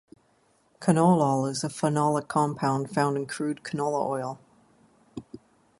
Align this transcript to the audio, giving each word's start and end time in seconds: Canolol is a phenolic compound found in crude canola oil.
Canolol 0.79 1.47
is 1.47 1.63
a 1.63 1.67
phenolic 1.67 2.27
compound 2.27 2.89
found 2.89 3.17
in 3.17 3.27
crude 3.27 3.61
canola 3.61 4.03
oil. 4.03 4.39